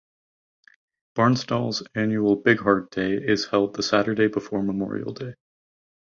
Barnsdall's 1.15 1.83
annual 1.93 2.35
Bigheart 2.35 2.89
Day 2.89 3.11
is 3.13 3.45
held 3.45 3.75
The 3.75 3.83
Saturday 3.83 4.29
before 4.29 4.63
Memorial 4.63 5.13
Day. 5.13 5.35